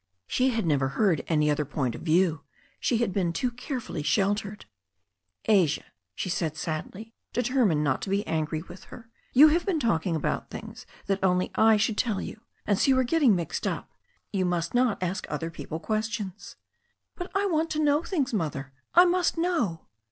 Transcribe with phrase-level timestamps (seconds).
[0.25, 2.41] She had never heard any other point of view;
[2.79, 4.65] she had been too carefully sheltered.
[5.45, 5.83] "Asia,"
[6.15, 10.49] she said sadly, determined not to be angry with her, "you have been talking about
[10.49, 13.91] things that only I should tell you, and so you are getting mixed up.
[14.33, 16.55] You must not ask other people questions."
[17.13, 18.33] "But I want to know things.
[18.33, 18.73] Mother.
[18.95, 19.85] I must know."